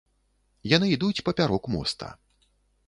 Яны 0.75 0.85
ідуць 0.95 1.23
папярок 1.31 1.63
моста. 1.77 2.13